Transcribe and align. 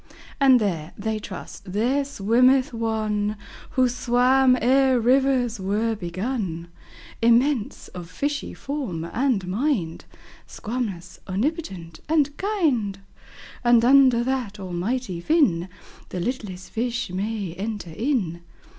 And 0.39 0.59
there 0.59 0.93
(they 0.97 1.19
trust) 1.19 1.73
there 1.73 2.03
swimmeth 2.03 2.73
One 2.73 3.37
Who 3.77 3.87
swam 3.87 4.57
ere 4.59 4.99
rivers 4.99 5.59
were 5.59 5.95
begun, 5.95 6.69
Immense, 7.21 7.87
of 7.89 8.09
fishy 8.09 8.55
form 8.55 9.03
and 9.03 9.45
mind, 9.47 10.05
Squamous, 10.47 11.19
omnipotent, 11.27 11.99
and 12.09 12.35
kind; 12.37 13.01
And 13.63 13.85
under 13.85 14.23
that 14.23 14.59
Almighty 14.59 15.21
Fin, 15.21 15.69
The 16.09 16.19
littlest 16.19 16.71
fish 16.71 17.11
may 17.11 17.53
enter 17.53 17.91
in. 17.91 18.41